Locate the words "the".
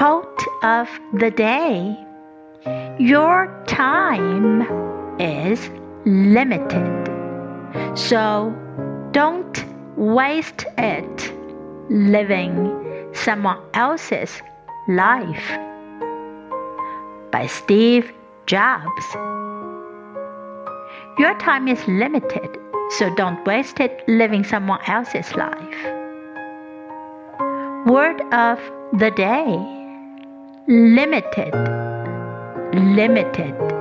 1.12-1.30, 28.98-29.10